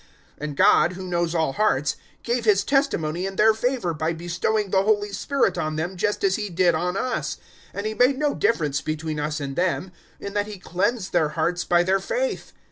[0.39, 4.71] 015:008 And God, who knows all hearts, gave His testimony in their favour by bestowing
[4.71, 7.35] the Holy Spirit on them just as He did on us;
[7.75, 11.29] 015:009 and He made no difference between us and them, in that He cleansed their
[11.37, 12.51] hearts by their faith.